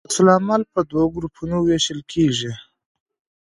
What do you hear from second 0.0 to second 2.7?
عکس العمل په دوه ګروپونو ویشل کیږي.